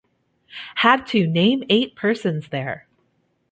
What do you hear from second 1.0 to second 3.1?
to name eight persons there.